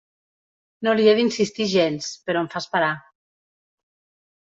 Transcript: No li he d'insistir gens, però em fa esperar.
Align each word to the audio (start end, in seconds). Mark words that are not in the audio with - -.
No 0.87 0.93
li 0.99 1.03
he 1.09 1.11
d'insistir 1.19 1.67
gens, 1.73 2.07
però 2.29 2.41
em 2.45 2.49
fa 2.55 2.63
esperar. 2.65 2.89